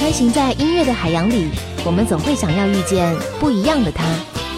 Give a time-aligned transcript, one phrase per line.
[0.00, 1.50] 穿行在音乐的海洋里，
[1.84, 4.06] 我们总会想要遇见不一样的他。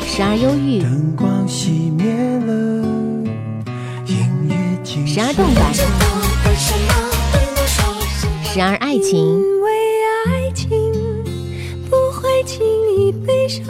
[0.07, 2.15] 时而忧郁，灯光熄灭
[2.47, 2.55] 了，
[4.07, 5.75] 音乐静时而动感，
[8.45, 9.73] 时而爱情，因为
[10.29, 10.71] 爱情
[11.91, 12.65] 不会轻
[12.97, 13.67] 易悲伤。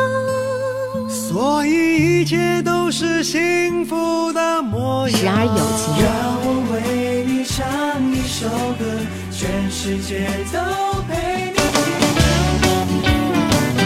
[1.09, 5.19] 所以一切都是幸福的模样。
[5.19, 8.47] 时而友情，让我为你唱一首
[8.79, 8.85] 歌，
[9.31, 10.61] 全世界都
[11.09, 11.62] 陪你。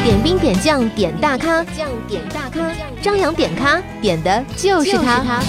[0.06, 2.70] 点兵点将点大咖，将点大咖，
[3.02, 5.42] 张扬点咖点的就是他。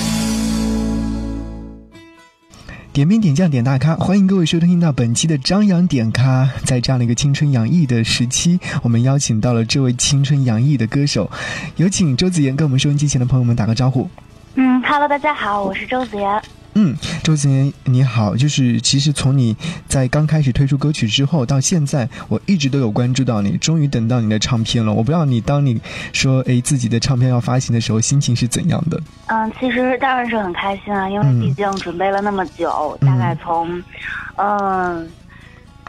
[2.92, 6.50] 点兵点将点大咖，欢迎各位收听到本期的张扬点咖。
[6.66, 11.30] 在这样的一个青春洋溢的时期，我们邀请到了这位青春洋溢的歌手，
[11.76, 14.10] 有请周子妍跟我们收音机前的朋友们打个招呼。
[14.56, 16.42] 嗯，Hello，大家好，我是周子妍。
[16.80, 24.94] 嗯，周子妍你好，就是其实从你在刚开始推出歌曲之后到现在，我一直都有关注到你，终于等到你的唱片了。
[24.94, 25.82] 我不知道你当你
[26.14, 29.02] 说诶自己的唱片要发行的时候，心情是怎样的？
[29.26, 33.84] 嗯，其实当然是很开心啊，因为毕竟准备了那么久，大概从
[34.36, 35.10] 嗯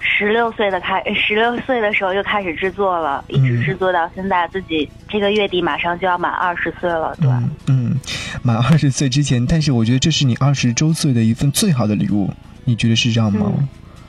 [0.01, 7.29] 十六岁的开，十六岁的时候就开始制作了，一直制作到现在，自己这个月底马上就要满二十岁了，对。
[7.67, 7.95] 嗯，
[8.43, 12.31] 满二十岁之前，但是我觉得这是你二十周岁的一份最好的礼物，
[12.65, 13.53] 你觉得是这样吗？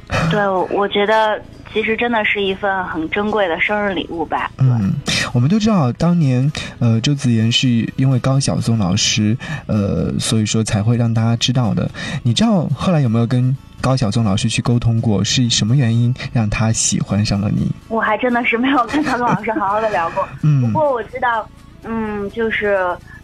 [0.31, 1.39] 对，我我觉得
[1.72, 4.50] 其实真的是一份很珍贵的生日礼物吧。
[4.58, 4.92] 嗯，
[5.34, 11.88] 我们都知道，当年呃，周子妍是因为高晓松老师呃，所以说才会让大家知道的。
[12.23, 17.72] 你知道后来有没有跟高晓松老师去沟通过，是什么原因让他喜欢上了你？
[17.88, 20.28] 我还真的是没有跟小松老师好好的聊过。
[20.42, 21.47] 嗯，不过我知道，
[21.84, 22.80] 嗯，就是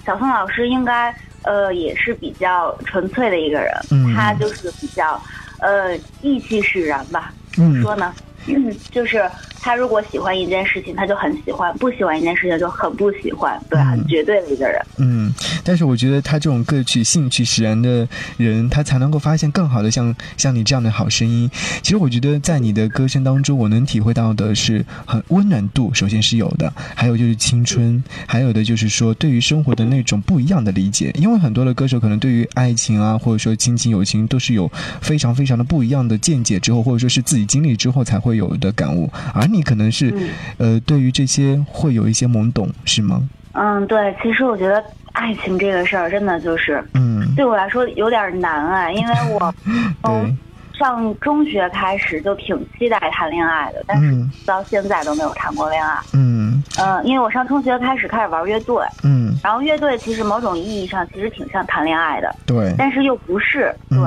[0.05, 5.19] 小宋老师应该呃也是比较纯粹的一个人，嗯他就是比较
[5.59, 7.31] 呃意气使然吧。
[7.53, 8.13] 怎嗯么说呢？
[8.47, 9.29] 嗯， 就是
[9.65, 14.79] 他如果喜欢一件事情，他就很喜欢；不喜欢一件事情就很不喜欢，对，嗯很绝对的一个人。
[14.99, 18.07] 嗯，但是我觉得他这种各取兴趣使然的
[18.37, 21.49] 人，他才能够发现更好的像像你这样的好声音。
[21.81, 31.11] 其实我觉得在你的歌声当中，我能体会到的是很温暖度，首先是有的，还有就是青春，还有的就是说对于生活的那种不一样的理解。
[31.15, 43.21] 因为很多的歌手可能对于爱情啊，或者说亲情、友情，都是有非常非常的不一样的见解之后，或者说是自己经历之后才会有的感悟，而你可能是、嗯呃对于这些会有一些懵懂，是吗？
[43.53, 44.83] 嗯，对，其实我觉得
[45.13, 49.53] 爱情这个事儿真的就是嗯，对我来说有点难啊，因为我
[50.03, 50.37] 从。
[50.77, 55.97] 上中学开始就挺期待谈恋爱的，但是嗯到现在都没有谈过恋爱。
[56.11, 63.99] 嗯嗯，因为我上中学开始开始玩乐队，嗯，然后乐队其实某种意义上其实挺像谈恋爱的，对，但是又不是，对，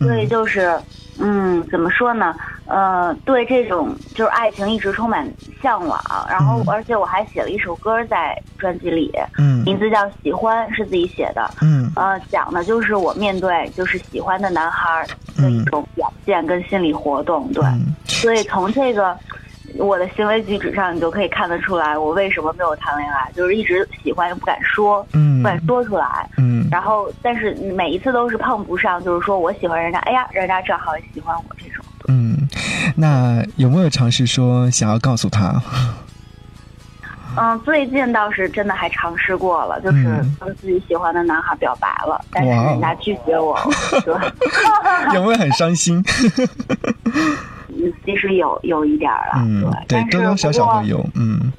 [0.00, 0.76] 嗯所以就是，
[1.20, 2.34] 嗯，怎么说呢？
[2.66, 5.26] 呃，对这种就是爱情一直充满
[5.62, 6.64] 向往，然后嗯。
[6.68, 9.62] 而且我还写了一首歌在专辑里，嗯。
[9.64, 11.48] 名字叫《喜欢》，是自己写的。
[11.62, 11.90] 嗯。
[11.94, 15.06] 呃，讲的就是我面对就是喜欢的男孩
[15.36, 17.94] 的一种表现跟心理活动，对，嗯。
[18.06, 19.16] 所以从这个
[19.78, 25.40] 我的行为举止上，你就可以看得出来我为什么没有谈恋爱，就是一直喜欢又不敢说，嗯。
[25.40, 26.28] 不敢说出来。
[26.36, 26.66] 嗯。
[26.68, 31.84] 然后，但是每一次都是碰不上，就是说我喜欢人家，哎呀，人家正好也喜欢我这种。
[32.08, 32.45] 嗯，
[32.96, 35.60] 那有没有尝试说想要告诉他？
[37.38, 43.54] 嗯，最近倒是真的还尝试过了，就是嗯跟自己喜欢的男孩表白了，但是人家拒绝我，
[44.04, 44.14] 对。
[45.14, 46.02] 有没有很伤心？
[47.68, 51.52] 嗯，其实有有一点了，嗯，对，多多少少会有，嗯，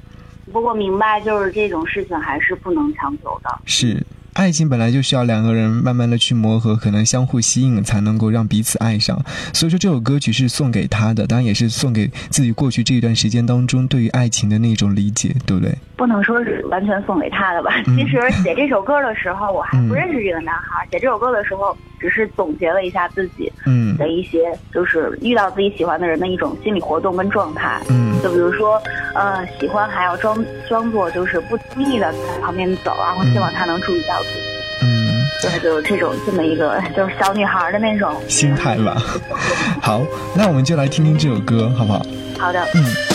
[0.52, 3.58] 不过明白就是这种事情还是不能强求的。
[3.64, 4.04] 是。
[4.38, 9.20] 爱情本来就需要两个人慢慢的去磨合，可能相互吸引，才能够让彼此爱上。
[9.52, 15.76] 所以说这首歌曲是送给他的，当然也是送给自己过去这一段时间当中对于爱情的那种理解，对不对？
[15.98, 17.82] 不能说是完全送给他的吧。
[17.88, 20.86] 嗯其实写这首歌的时候，我还不认识这个男孩。
[20.90, 27.80] 写这首歌的时候，只是总结了一下自己嗯的一些，就是遇到自己喜欢的人的一种心理活动跟状态。
[27.90, 28.80] 嗯就比如说，
[29.14, 34.40] 呃，喜欢还要装装作就是不经意的在旁边走，然后希望他能注意到自己。
[34.82, 38.96] 嗯，对，就是这种这么一个就是小女孩的那种心态吧。
[39.82, 40.02] 好，
[40.36, 42.02] 那我们就来听听这首歌，好不好？
[42.38, 43.07] 好的，嗯。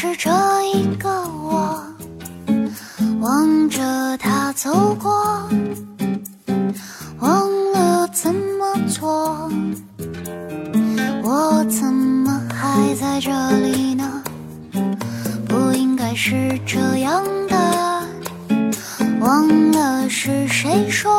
[0.00, 0.30] 是这
[0.72, 1.82] 一个我
[3.20, 5.10] 望着他走过
[7.18, 9.50] 忘了怎么做。
[11.24, 14.22] 我怎么还在这里呢？
[15.48, 18.06] 不应该是这样的
[19.18, 21.17] 忘了是谁说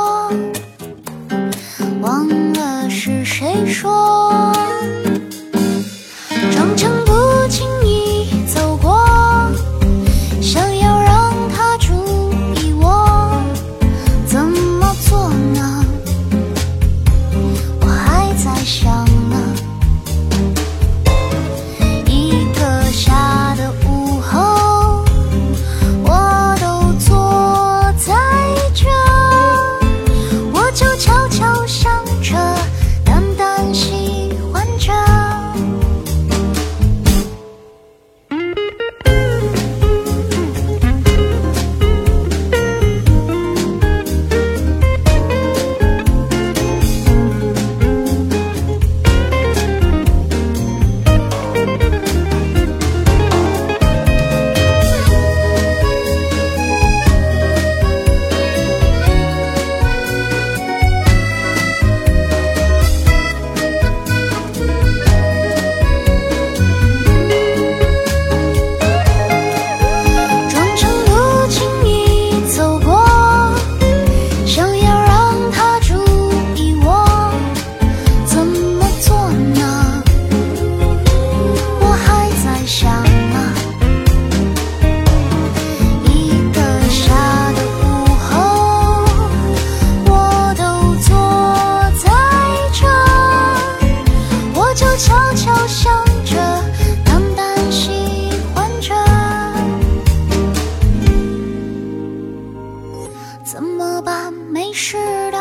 [103.52, 104.32] 怎么办？
[104.32, 104.96] 没事
[105.32, 105.40] 的，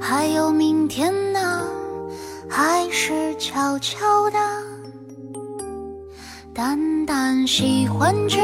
[0.00, 1.64] 还有明天呢，
[2.50, 4.38] 还是悄悄的，
[6.52, 8.36] 淡淡喜欢着。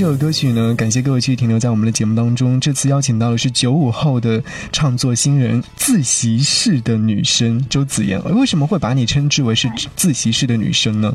[0.00, 2.58] 这首歌曲呢，感谢各位继续停留在我们的节目当中。
[2.58, 4.42] 这次邀请到的是九五后的
[4.72, 8.18] 创作新人自习室的女生周子妍。
[8.34, 11.14] 为什么会把你称之为是 自习室的女生呢？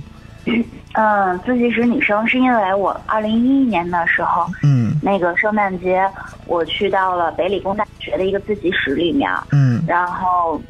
[0.93, 6.07] 嗯，自习室女生是因为我二零一一年的时候，嗯那个圣诞节
[6.45, 10.61] 我去到了北理工大学的一个自习室里面，嗯然后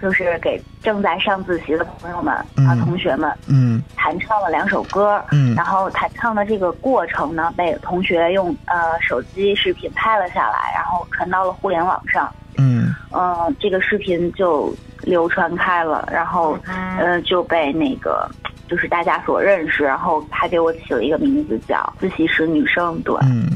[0.00, 3.82] 就是给正在上自习的朋友们啊、嗯同学们嗯。
[3.96, 5.54] 弹唱了两首歌，嗯。
[5.54, 12.30] 然后弹唱的这个过程呢，被同学用呃手机视频拍了下来，然后传到了互联网上。
[12.56, 12.94] 嗯。
[13.10, 18.28] 呃、这个视频就流传开了，然后呃就被那个
[18.70, 23.00] 就是大家所认识，然后还给我起了一个名字叫自习室女生。
[23.02, 23.50] 对，嗯，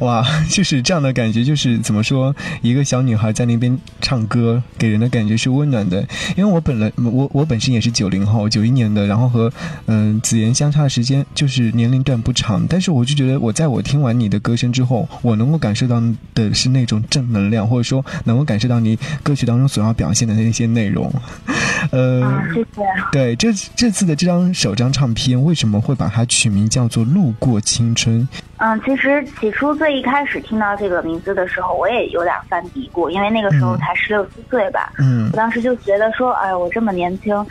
[0.00, 6.04] 哇， 就是这样的感觉，就是怎么说，一个小女孩在那边唱歌，给人的感觉是温暖的。
[6.36, 9.52] 因为我本来我我本身也是九零后，九一年的，然后和
[9.86, 16.02] 嗯、子妍相差的时间就是年龄段不长，但是我就觉得我在我听完你的歌声之后，我能够感受到
[16.34, 21.12] 的是那种正能量，或者说能够感受到你歌曲当中所要表现的那些内容。
[21.92, 22.82] 呃，啊，谢谢。
[23.12, 28.20] 对，这这次的这张首张唱片为什么会把它取名叫做《路过青春》？
[28.58, 34.92] 嗯，其实起初最一开始听到这个名字的时候，我也有点犯嘀咕，因为那个时候嗯才十六七岁吧。
[34.98, 37.46] 嗯我当时就觉得说，哎，我这么年轻，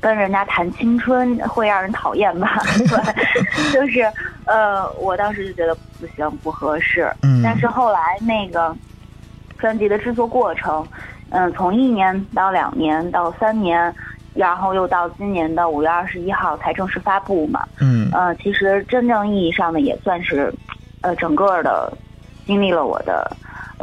[0.00, 2.60] 跟人家谈青春会让人讨厌吧？
[2.76, 4.00] 对， 就是
[4.44, 7.08] 呃，我当时就觉得不行，不合适。
[7.22, 8.74] 嗯但是后来那个
[9.58, 10.84] 专辑的制作过程，
[11.30, 13.94] 嗯、从一年到两年到三年，
[14.40, 17.62] 然后又到今年的五月二十一号才正式发布嘛。
[17.78, 20.50] 嗯呃，其实真正意义上的也算是，
[21.02, 21.92] 呃，整个的
[22.46, 23.30] 经历了我的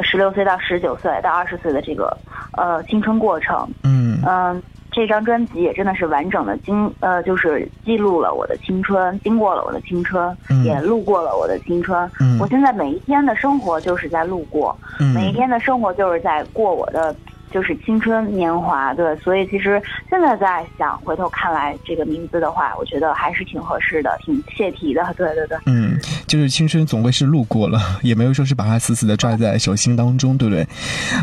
[0.02, 2.18] 十六岁到十九岁到二十岁的这个
[2.54, 3.70] 呃青春过程。
[3.84, 4.62] 嗯嗯、
[4.92, 12.10] 这张专辑也真的是完整的经呃，就是记录了我的青春，经过了我的青春，嗯也路过了我的青春。
[12.20, 17.16] 嗯我现在每一天的生活就是在路过，嗯每一天的生活就是在过我的。
[17.52, 25.58] 就是青春年华，对，所以其实现在在想，回头看来这个名字的话，我觉得还是挺合适的，挺切题的，对对对。
[25.66, 30.68] 嗯，就是青春总归是路过了，也没有说是把它死死的拽在手心当中，对不对？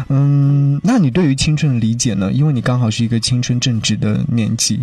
[0.09, 2.33] 嗯，那你对于青春的理解呢？
[2.33, 4.81] 因为你刚好是一个青春正值的年纪。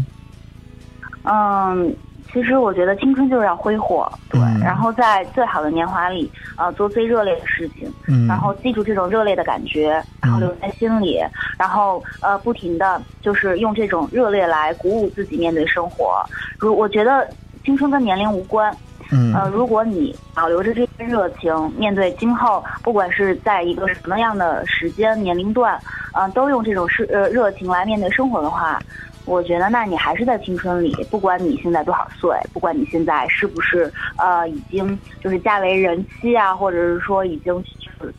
[1.23, 1.95] 嗯，
[2.33, 4.59] 其实我觉得青春就是要挥霍，对，嗯。
[4.61, 11.19] 然后在最好的年华里，呃，做最热烈的事情，嗯，然后记住这种热烈的感觉，然后留在心里，
[11.57, 16.23] 然后呃，不停的就是用这种热烈来鼓舞自己面对生活。
[16.57, 17.27] 如我觉得
[17.65, 18.75] 青春跟年龄无关，
[19.11, 19.33] 嗯。
[19.33, 25.77] 呃，如果你保留着这份热情，面对今后，不管是在一个什么样的时间年龄段，
[26.13, 28.79] 呃，都用这种是呃热情来面对生活的话，
[29.25, 37.63] 我觉得那你还是在青春里，不管你现在多少岁，不管你现在是不是呃已经就是嫁为人妻啊，或者是说已经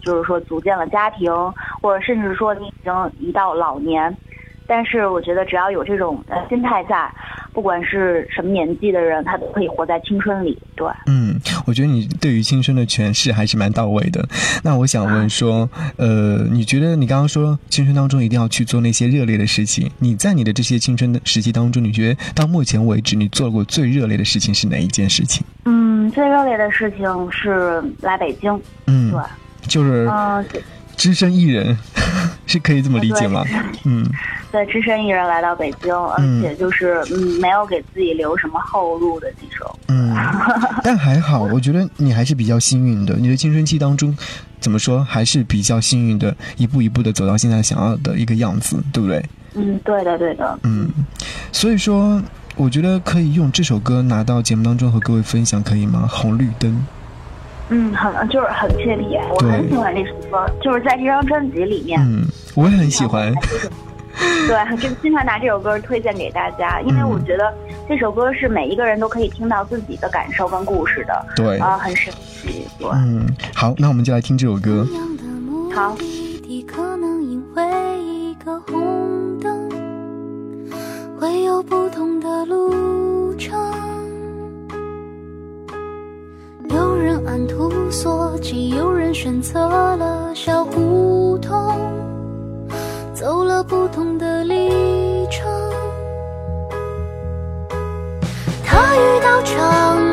[0.01, 1.33] 就是说组建了家庭，
[1.81, 4.17] 或者甚至说你已经一到老年。
[4.65, 7.11] 但是我觉得，只要有这种心态在，
[7.53, 10.57] 不管是什么年纪的人，他都可以活在青春里。
[10.77, 14.27] 对，嗯，我觉得你对于青春的诠释还是蛮到位的。
[14.63, 19.91] 那我想问说，呃，你觉得你刚刚说青春当中一定要去做那些热烈的事情？
[19.99, 25.45] 你在你的这些青春的时期当中，你觉得到目前为止你做过最热烈的事情是哪一件事情？
[25.65, 28.61] 嗯，最热烈的事情是来北京。
[28.87, 29.21] 嗯对，，
[29.69, 30.45] 就是嗯、
[30.97, 31.77] 只身一人，
[32.47, 33.45] 是可以这么理解吗？
[33.85, 34.05] 嗯
[34.53, 39.79] 对，只身一人来到北京，而嗯且就是嗯，没有给自己留什么后路的这种。
[39.89, 40.15] 嗯，
[40.85, 43.15] 但还好，我觉得你还是比较幸运的。
[43.15, 44.15] 你的青春期当中，
[44.61, 49.25] 怎么说，还是比较幸运的，一步一步的走到现在想要的一个样子，对不对？
[49.55, 50.59] 嗯，对的，对的。
[50.65, 50.91] 嗯，
[51.51, 52.23] 所以说，
[52.55, 56.07] 我觉得可以用这首歌拿到节目当中和各位分享，可以吗？
[56.11, 56.87] 红绿灯。
[57.71, 61.99] 嗯，很就是很切题，我很喜欢那首歌，就是在这张专辑里面。
[62.03, 63.33] 嗯，我也很喜欢。
[64.47, 67.11] 对，就经常拿这首歌推荐给大家，因为嗯。
[67.11, 67.53] 我觉得
[67.89, 72.67] 这首歌是每一个人都可以听到自己的感受跟故事的，对，啊、很神奇。
[72.79, 74.87] 对，嗯，好，那我们就来听这首歌。
[75.75, 75.97] 好，
[76.67, 77.65] 可能因为
[78.03, 79.69] 一个红灯，
[81.19, 83.59] 会有不同的路程。
[86.69, 89.59] 有人按图索骥，有人选择
[89.97, 91.79] 了小胡同，
[93.23, 94.69] 走了不同的历
[95.31, 95.49] 程。
[98.65, 100.12] 他遇到长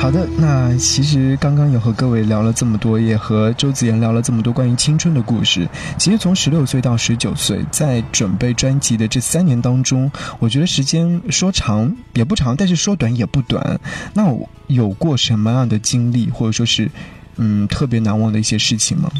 [0.00, 5.68] 好的，那其实刚刚也和各位聊了这么多，也和周子妍聊了这么多关于青春的故事。
[5.98, 13.78] 其实从十六岁到十九岁，在准备专辑的这三年当中，我觉得时间说长也不长，但是说短也不短。
[14.14, 16.90] 那我有过什么样的经历，或者说是
[17.36, 19.10] 嗯特别难忘的一些事情吗？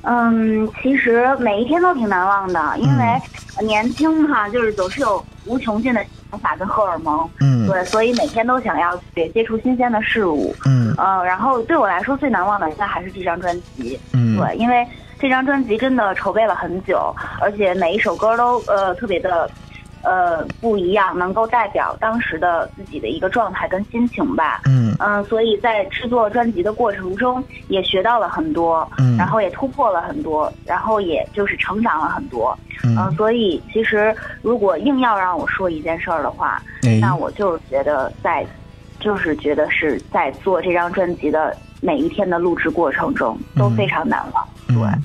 [0.00, 3.20] 嗯，其实每一天都挺难忘的，因为
[3.64, 7.68] 年轻哈，就是总是有无穷尽的想法跟荷尔蒙，嗯。
[7.68, 10.54] 对，所以每天都想要去接触新鲜的事物。
[10.64, 10.94] 嗯。
[10.96, 14.38] 呃，然后对我来说最难忘的应该还是这张专辑，嗯。
[14.38, 14.86] 对，因为
[15.20, 19.48] 这张专辑真的筹备了很久，而且每一首歌都呃特别的
[20.02, 24.60] 呃不一样，能够代表当时的自己的一个状态跟心情吧。
[24.66, 32.56] 嗯嗯、所以在制作专辑的过程中也学到了很多，嗯然后也突破了很多，然后也就是成长了很多。
[32.84, 38.44] 嗯、嗯，所以其实如果硬要让我说一件事儿的话，哎，那我就是觉得在，
[38.98, 44.44] 就是觉得是在做这张专辑的每一天的录制过程中都非常难忘。
[44.68, 45.02] 对，嗯，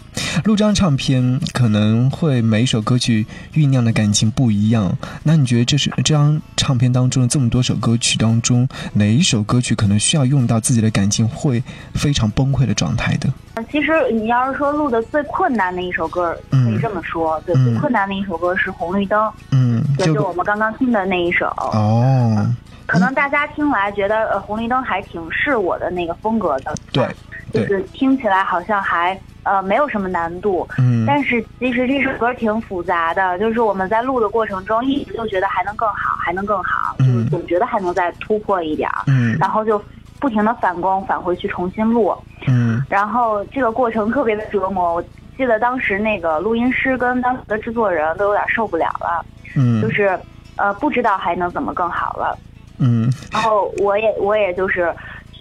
[0.48, 4.98] 录张唱片可能会每一首歌曲酝酿的感情不一样。
[5.22, 11.62] 那你觉得这是这张唱片当中的这么多首歌曲当中，哪一首歌曲可能需要用到自己的感情会
[11.94, 13.28] 非常崩溃的状态的？
[13.70, 21.48] 其实你要是说录的最困难的一首歌，可以这么说，对，嗯最困难的一首歌是《红绿灯》，嗯，也就是我们刚刚听的那一首。
[21.74, 22.48] 哦，
[22.86, 27.06] 可能大家听来觉得呃红绿灯还挺是我的那个风格的，对，
[27.54, 31.06] 就是听起来好像还呃没有什么难度，嗯。
[31.06, 38.90] 但是其实这首歌挺复杂的，就是我们在录的过程中一直就觉得还能更好，还能更好，就是嗯总觉得还能再突破一点。
[38.90, 39.38] 儿，嗯。
[39.40, 39.82] 然后就
[40.20, 42.16] 不停的返工返回去重新录，
[42.48, 42.82] 嗯。
[42.90, 44.96] 然后这个过程特别的折磨。
[44.96, 45.04] 我
[45.38, 49.24] 记得当时那个录音师跟当时的制作人都有点受不了了，
[49.56, 50.20] 嗯，就是
[50.56, 52.38] 呃不知道还能怎么更好了。
[52.80, 53.08] 嗯。
[53.32, 54.92] 然后我也我也就是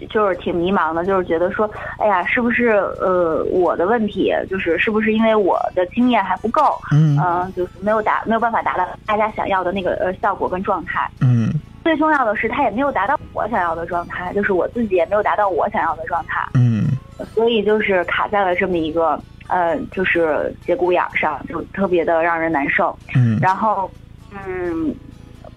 [0.07, 11.09] 就是挺迷茫的，就是觉得说，哎呀，是不是呃我的问题，就是是不是因为我的经验还不够，嗯嗯、就是没有达没有办法达到大家想要的那个呃效果跟状态。
[11.21, 11.49] 嗯
[11.83, 16.85] 最重要的是，他也没有达到我想要的状态，就是我自己也没有达到我想要的状态，嗯
[17.33, 22.93] 所以就是卡在了这么一个呃就是节骨眼儿上，就特别的让人难受。
[23.15, 23.89] 嗯然后，
[24.45, 24.93] 嗯，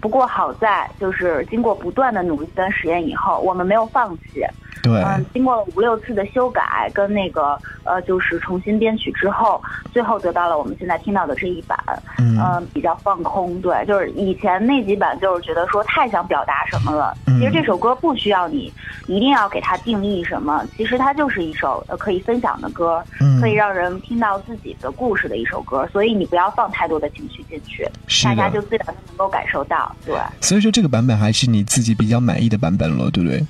[0.01, 4.43] 不过好在就是经过不断的努力跟实验以后，我们没有放弃。
[4.83, 11.77] 对，嗯，经过了五六次的修改跟那个呃，就是重新编曲之后，最后得到了我们现在听到的这一版。
[12.17, 13.59] 嗯嗯，比较放空。
[13.61, 17.15] 对，就是以前那几版就是觉得说太想表达什么了。
[17.27, 18.71] 嗯其实这首歌不需要你
[19.07, 25.87] 一定要给它定义什么，其实它就是一首呃可以分享的歌，嗯可以让人听到自己的故事的一首歌。
[25.91, 29.95] 所以你不要放太多的情绪进去，是大家的就自然的能够感受到。
[30.05, 33.43] 对，所以说这个版本还是你自己比较满意的版本了，对不对？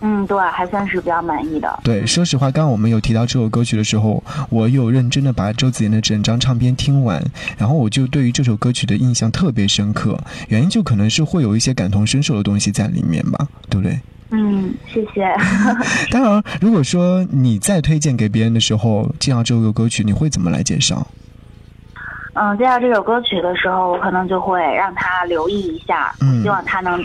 [0.00, 1.80] 嗯，对，还算是比较满意的。
[1.82, 7.22] 对，说实话，刚刚我们有提到这首歌曲的时候，我有认真的把周子妍的整张唱片听完，
[7.56, 13.98] 然后我就对于这首歌曲的印象特别深刻，原因就可能是会有一些感同身受的东西在里面吧，对不对？
[14.30, 15.24] 嗯，谢谢。
[16.10, 21.06] 当然，如果说你再推荐给别人的时候，介绍这首歌曲，你会怎么来介绍？
[22.34, 27.00] 嗯，介绍这首歌曲的时候，我可能就会让他留意一下，嗯希望他能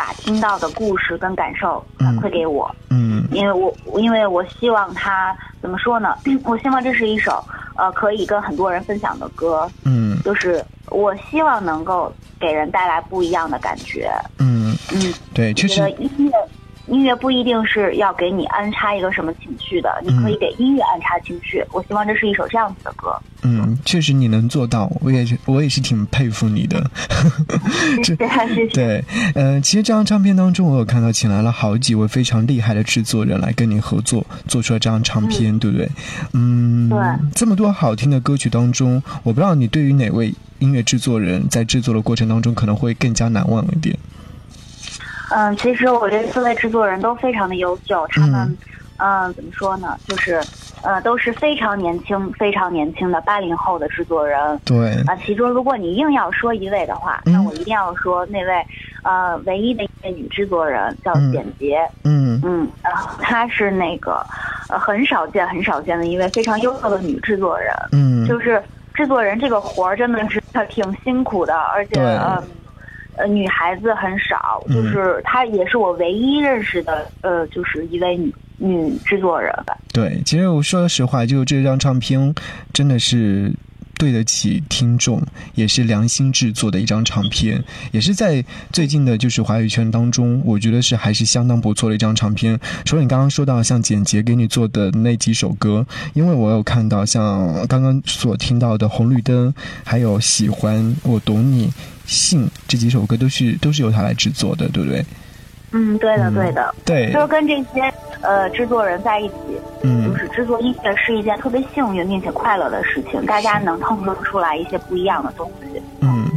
[0.00, 2.74] 把听到的故事跟感受反馈给我。
[2.88, 6.16] 嗯因为我因为我希望他怎么说呢？
[6.44, 7.44] 我希望这是一首
[7.76, 12.10] 呃可以跟很多人分享的歌，嗯就是我希望能够
[12.40, 14.10] 给人带来不一样的感觉。
[14.38, 16.32] 嗯，嗯，对，确实音乐
[16.90, 21.64] 音乐不一定是要给你安插一个什么情绪的，你可以给音乐安插情绪。
[21.72, 23.16] 我希望这是一首这样子的歌。
[23.42, 26.84] 嗯，确实你能做到，我也是，我也是挺佩服你的。
[28.74, 29.02] 对，
[29.34, 35.88] 呃，其实这张唱片当中，我有看到请来了好几位非常厉害的制作人来跟你合作，做出了这张唱片，对不对？
[36.34, 36.98] 嗯，对
[37.34, 43.96] 这么多好听的歌曲当中，我不知道你对于哪位音乐制作人在制作的过程当中可能会更加难忘一点。
[45.30, 48.56] 嗯，其实我这四位制作人都非常的优秀，他们，
[48.98, 50.40] 嗯、怎么说呢，就是，
[50.82, 54.58] 呃，都是非常年轻、非常年轻的八零后的制作人。
[54.64, 57.32] 对，啊，其中如果你硬要说一位的话，嗯。
[57.32, 58.66] 那我一定要说那位，
[59.04, 62.40] 呃，唯一的一位女制作人叫嗯简洁，嗯。
[62.44, 64.24] 嗯，然后她是那个，
[64.68, 67.72] 呃，很少见、很少见的一位非常优秀的女制作人。
[67.92, 68.62] 嗯，就是
[68.94, 72.44] 制作人这个活儿真的是挺辛苦的，而且嗯呃
[73.16, 79.76] 呃女孩子很少，嗯就是她也是我唯一认识的呃就是一位女女制作人吧。
[79.92, 82.34] 对，其实我说实话，就这张唱片
[82.72, 83.52] 真的是
[83.98, 85.22] 对得起听众，
[85.54, 88.42] 也是良心制作的一张唱片，也是在
[88.72, 92.58] 最近的就是华语圈当中，我觉得是还是相当不错的一张唱片。
[92.84, 99.52] 除了你刚刚说到像简洁给你做的那几首歌，因为我有看到像刚刚所听到的《红绿灯》，
[99.84, 101.70] 还有《喜欢》，我懂你。
[102.10, 105.04] 信这几首歌都是都是由他来制作的，对不对？
[105.72, 109.34] 嗯，对的，对的，对，就是跟这些呃制作人在一起，
[109.82, 115.80] 嗯，就是制作音乐是一件特别幸运并且快乐的事情，大家能碰撞出来一些不一样的东西。
[116.00, 116.28] 嗯，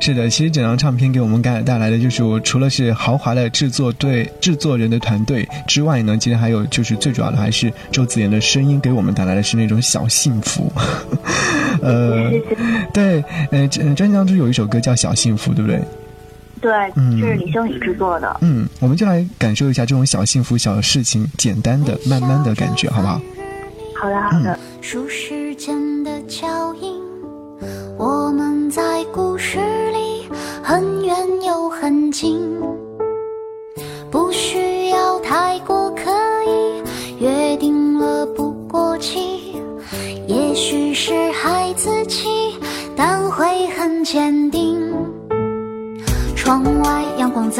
[0.00, 10.72] 是的，其实整张唱片给我们带带来的就是我除了是豪华的制作队制作人的团队之外呢，其实还有就是最主要的还是周子妍的声音给我们带来的是那种小幸福。
[11.82, 12.30] 呃，
[12.94, 15.80] 对，呃，专辑当中有一首歌叫《小幸福》，对不对？
[16.60, 16.72] 对，
[17.20, 18.36] 这是李星宇制作的。
[18.42, 23.20] 嗯，我们就来感受一下这种小幸福、小事情、简单的、慢慢的感觉，好不好？
[24.00, 24.58] 好的，好的。
[24.80, 27.00] 数时间的脚印，
[27.98, 29.58] 我们在故事
[29.92, 30.26] 里
[30.62, 32.40] 很远又很近，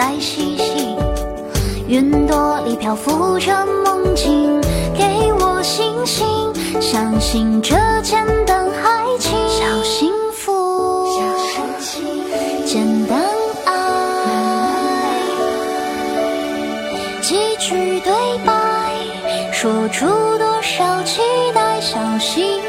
[0.01, 0.97] 阳光在嬉戏，
[1.87, 4.59] 云朵里漂浮着梦境。
[4.97, 6.27] 给我信心，
[6.81, 11.21] 相信这简单爱情，小幸福，小
[12.65, 13.21] 简单
[13.67, 13.73] 爱，
[17.21, 18.13] 几句对
[18.45, 18.53] 白，
[19.53, 20.07] 说出
[20.39, 21.21] 多少期
[21.55, 22.61] 待，小幸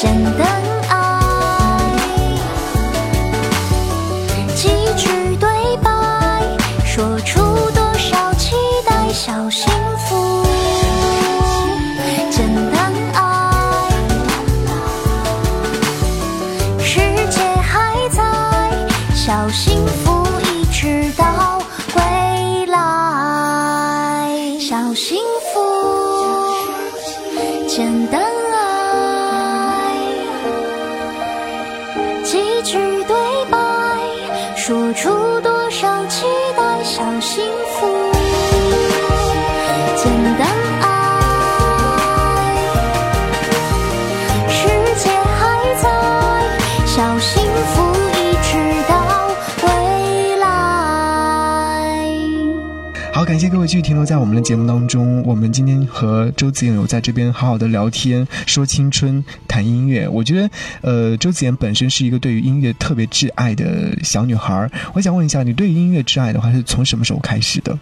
[0.00, 0.79] 简单。
[53.90, 55.20] 停留在我们的节目当中。
[55.26, 60.08] 我们今天和周子妍有在这边好好的聊天，说青春，谈音乐。
[60.08, 60.50] 我觉得，
[60.82, 63.66] 呃，周子妍本身是一个对于音乐特别挚爱的
[64.04, 64.70] 小女孩。
[64.94, 67.76] 我想问一下，你对于音乐挚爱的话，是从什么时候开始的？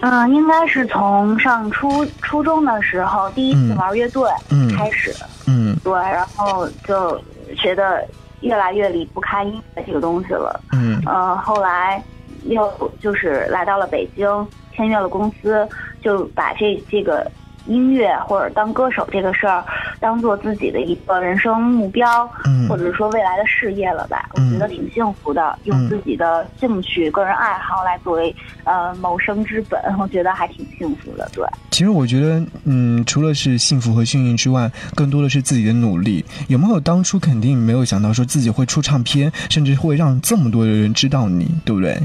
[0.00, 5.14] 嗯，应该是从上初初中的时候第一次玩乐队嗯开始，
[5.46, 7.22] 嗯对，然后就
[7.56, 8.04] 觉得
[8.40, 10.60] 越来越离不开音乐这个东西了。
[10.72, 12.02] 嗯呃，后来
[12.44, 14.26] 又就是来到了北京，
[14.74, 15.68] 签约了公司，
[16.02, 17.30] 就把这这个
[17.66, 19.64] 音乐或者当歌手这个事儿，
[20.00, 24.28] 当做自己的一个人生目标，嗯或者说未来的事业了吧。
[24.34, 31.28] 我嗯觉得挺幸福的，用自己的兴趣、个人爱好来作为呃谋生之本，我觉得还挺幸福的。
[31.34, 36.24] 对，其实我觉得，嗯，除了是幸福和幸运之外，更多的是自己的努力。
[36.48, 42.00] 有没有当初肯定没有想到说自己会出唱片，甚至会让这么多的人知道你，对不对？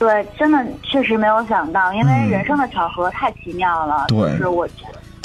[0.00, 2.30] 对，真的确实没有想到，因为嗯。
[2.30, 4.06] 人生的巧合太奇妙了。
[4.08, 4.18] 对。
[4.32, 4.66] 就是我，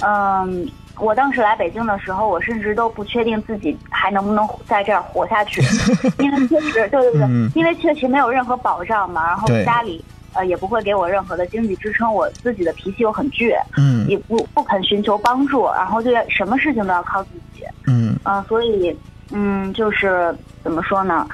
[0.05, 5.61] 嗯，我当时来北京的时候，我甚至都不确定自己还能不能在这儿活下去，
[6.19, 7.49] 因为确实，对对对，嗯。
[7.55, 14.05] 因为确实没有任何保障嘛，然后家里呃也不会给我任何的经济支撑，我自己的脾气又很倔，嗯。
[14.09, 18.13] 也不不肯寻求帮助，然后就什么事情都要靠自己，嗯。
[18.25, 18.93] 嗯、所以
[19.31, 21.25] 嗯，就是怎么说呢？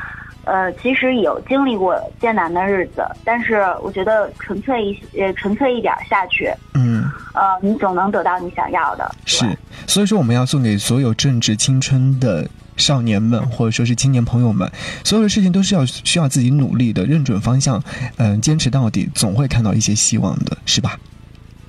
[0.44, 9.10] 呃，其实有经历过艰难的日子，但是我觉得纯粹一呃纯粹一点儿下去，嗯，呃，你总能得到你想要的。
[9.26, 9.46] 是，
[9.88, 12.48] 所以说我们要送给所有正值青春的。
[12.78, 14.68] 少年们，或者说是青年朋友们，
[15.04, 17.80] 所有的事情都是要需要自己努力的，认准方向，
[18.18, 20.98] 嗯、坚持到底，总会看到一些希望的，是吧？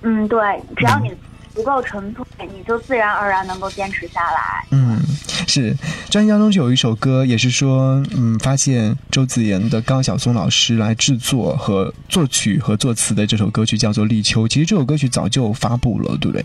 [0.00, 0.40] 嗯，对，
[0.74, 1.12] 只要你
[1.54, 4.64] 足够纯粹，你就自然而然能够坚持下来。
[4.70, 5.00] 嗯，
[5.46, 5.76] 是
[6.08, 14.44] 专辑当中就有一首歌，也是说，嗯，发现周子妍的高晓松老师来制作和作曲和作词的这首歌曲叫做《立秋》。
[14.48, 16.44] 其实这首歌曲早就发布了，对不对？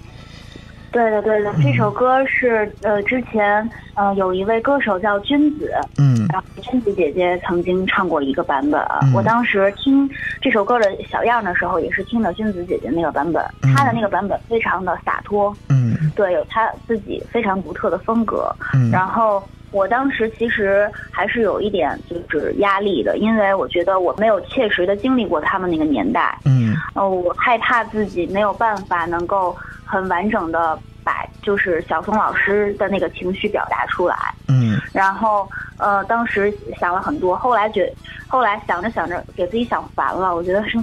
[0.92, 8.82] 对的，对的，嗯这首歌是呃之前呃有一位歌手叫君子，嗯然后君子姐姐曾经唱过一个版本。
[9.02, 10.10] 嗯我当时听
[10.42, 18.54] 这首歌的小样的时候，也是听的君子姐姐那个版本，嗯她的那个版本非常的洒脱，嗯对，有她自己非常独特的风格。
[18.74, 19.44] 嗯然后
[19.78, 34.16] 我当时其实还是有一点就是压力的，因为我觉得我没有切实的经历过他们那个年代，嗯呃，我害怕自己没有办法能够很完整的把就是小松老师的那个情绪表达出来。
[34.48, 37.94] 嗯然后呃，当时想了很多，后来觉，
[38.28, 40.78] 后来想着想着给自己想烦了，我觉得是。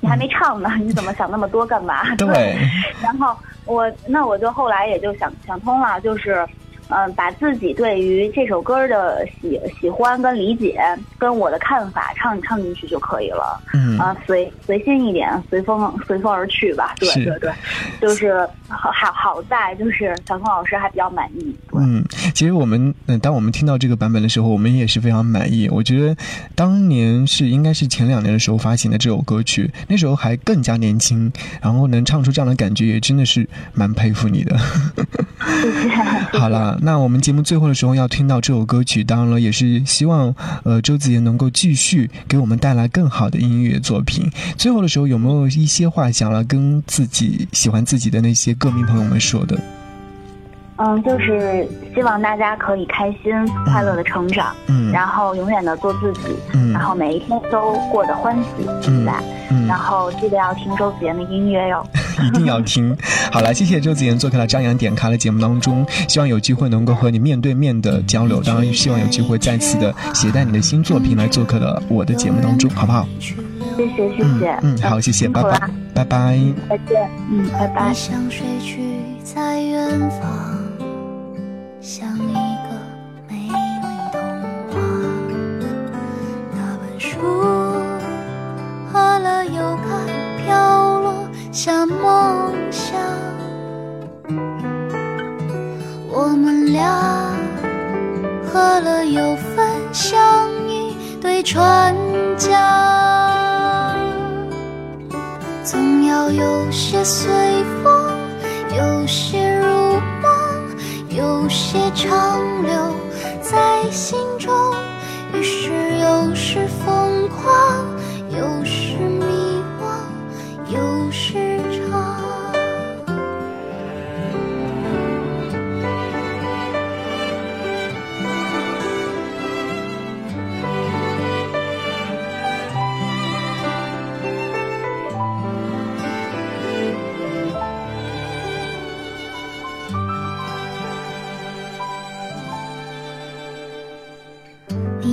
[0.00, 2.04] 你还没唱呢，你怎么想那么多干嘛？
[2.16, 2.56] 对，
[3.02, 3.34] 然后
[3.64, 6.46] 我那我就后来也就想想通了，就是，
[6.88, 10.80] 嗯、把自己对于这首歌的喜喜欢跟理解
[11.18, 13.60] 跟我的看法唱唱进去就可以了。
[13.74, 16.94] 嗯啊、随随心一点，随风随风而去吧。
[16.98, 17.52] 对对对，
[18.00, 21.56] 就是好好好在就是小峰老师还比较满意。
[21.70, 22.04] 对嗯，
[22.38, 25.68] 其实我们，嗯、当我们听到这个版本的时候，我们也是非常满意。
[25.68, 26.16] 我觉得
[26.54, 34.56] 当年是应该是前两年的时候发行的这首歌曲，那时候还更加年轻，然后能唱出这样的感觉，也真的是蛮佩服你的。
[35.64, 36.38] 谢谢。
[36.38, 44.30] 好了，那我们节目最后的时候要听到这首歌曲，当然了，也是希望呃周子妍能够继续给我们带来更好的音乐作品。
[44.56, 49.60] 最后的时候，有没有一些话想要跟自己喜欢自己的那些歌迷朋友们说的？
[50.78, 53.32] 嗯，就是希望大家可以开心
[53.66, 59.12] 快乐的成长，嗯然后永远的做自己，嗯然后每一天都过得欢喜自在。
[59.50, 61.84] 嗯然后记得要听周子妍的音乐哟。
[62.22, 62.96] 一定要听。
[63.32, 73.06] 好了，谢谢周子妍做客了张扬点咖的节目当中，希望有机会能够和你面对面的交流，当然希望有机会再次的携带你的新作品来做客到我的节目当中，好不好？
[73.76, 74.58] 谢谢谢谢。
[74.62, 75.60] 嗯，好，谢谢，拜拜
[75.94, 76.38] 拜拜。
[76.68, 77.08] 再见。
[77.30, 77.94] 嗯，拜拜你。
[77.94, 78.80] 像睡去
[79.22, 80.57] 在远方，
[81.80, 82.68] 像一个
[83.28, 83.50] 美丽
[84.12, 84.20] 童
[84.68, 84.74] 话。
[86.52, 87.18] 那本书
[88.92, 89.88] 喝了又开，
[90.44, 92.98] 飘落下梦想。
[96.10, 97.32] 我们俩
[98.44, 100.18] 喝了又分享
[100.68, 101.94] 一对船
[102.36, 103.96] 桨。
[105.62, 107.30] 总要有些随
[107.84, 108.10] 风，
[108.76, 109.57] 有些，
[111.18, 112.94] 有些长留
[113.42, 114.54] 在心中。
[115.34, 116.67] 于是有时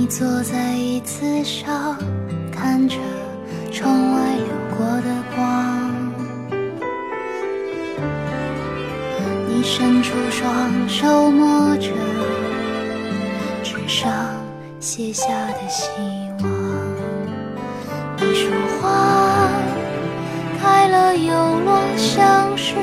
[0.08, 1.96] 坐在椅子上，
[2.52, 2.96] 看着
[3.72, 6.02] 窗外流过的光。
[9.48, 11.90] 你伸出双手摸着
[13.64, 14.12] 纸上
[14.78, 15.90] 写下的希
[16.42, 16.50] 望。
[18.18, 19.50] 你说花
[20.62, 22.76] 开了又落，像是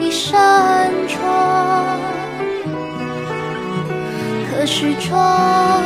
[0.00, 1.98] 一扇窗。
[4.50, 5.84] 可是窗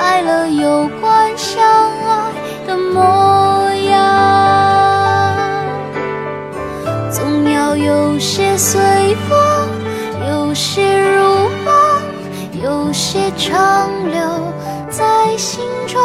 [0.00, 2.32] 爱了有关，相爱
[2.66, 3.92] 的模样。
[7.10, 8.80] 总要有些随
[9.28, 9.36] 风，
[10.26, 11.72] 有些如梦，
[12.62, 14.18] 有些长留
[14.88, 16.00] 在心中。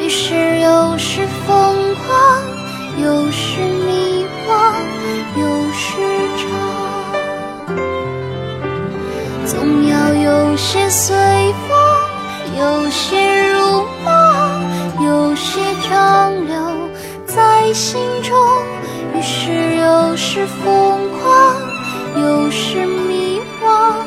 [0.00, 1.74] 于是有时疯
[2.06, 2.40] 狂，
[3.02, 3.60] 有时
[20.38, 21.60] 有时疯狂，
[22.16, 24.04] 有时迷惘，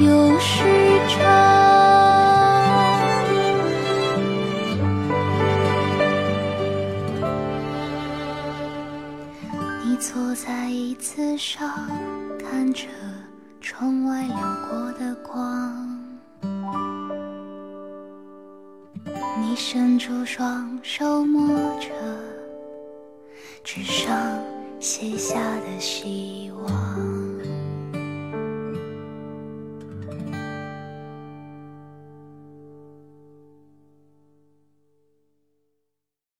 [0.00, 0.64] 有时
[1.10, 1.20] 长。
[9.84, 11.68] 你坐在椅子上，
[12.40, 12.86] 看着
[13.60, 14.36] 窗外流
[14.70, 16.00] 过的光。
[19.38, 21.46] 你伸出双手摸
[21.78, 21.90] 着
[23.62, 24.16] 纸上
[24.84, 27.13] 写下的希望。